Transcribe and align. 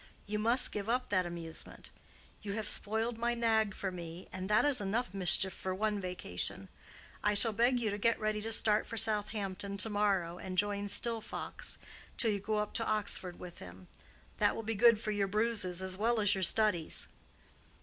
You 0.25 0.39
must 0.39 0.71
give 0.71 0.89
up 0.89 1.09
that 1.09 1.27
amusement. 1.27 1.91
You 2.41 2.53
have 2.53 2.67
spoiled 2.67 3.19
my 3.19 3.35
nag 3.35 3.75
for 3.75 3.91
me, 3.91 4.27
and 4.33 4.49
that 4.49 4.65
is 4.65 4.81
enough 4.81 5.13
mischief 5.13 5.53
for 5.53 5.75
one 5.75 6.01
vacation. 6.01 6.69
I 7.23 7.35
shall 7.35 7.53
beg 7.53 7.79
you 7.79 7.91
to 7.91 7.99
get 7.99 8.19
ready 8.19 8.41
to 8.41 8.51
start 8.51 8.87
for 8.87 8.97
Southampton 8.97 9.77
to 9.77 9.89
morrow 9.91 10.39
and 10.39 10.57
join 10.57 10.87
Stilfox, 10.87 11.77
till 12.17 12.31
you 12.31 12.39
go 12.39 12.55
up 12.57 12.73
to 12.73 12.83
Oxford 12.87 13.37
with 13.37 13.59
him. 13.59 13.87
That 14.39 14.55
will 14.55 14.63
be 14.63 14.73
good 14.73 14.99
for 14.99 15.11
your 15.11 15.27
bruises 15.27 15.83
as 15.83 15.95
well 15.97 16.19
as 16.19 16.33
your 16.33 16.41
studies." 16.43 17.07